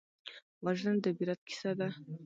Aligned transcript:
وژنه 0.63 0.93
د 1.03 1.05
عبرت 1.11 1.39
کیسه 1.47 1.71
ده 1.79 1.87